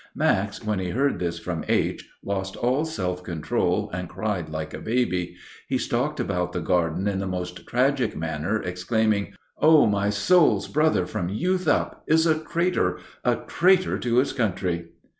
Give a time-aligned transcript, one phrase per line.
[0.15, 4.79] Max, when he heard this from H., lost all self control and cried like a
[4.81, 5.35] baby.
[5.67, 9.85] He stalked about the garden in the most tragic manner, exclaiming: "Oh!
[9.85, 12.97] my soul's brother from youth up is a traitor!
[13.23, 14.87] A traitor to his country!"